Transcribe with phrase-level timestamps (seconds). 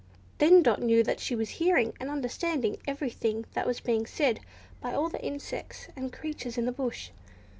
[0.39, 4.39] Then Dot knew that she was hearing, and understanding, everything that was being said
[4.81, 7.11] by all the insects and creatures in the bush.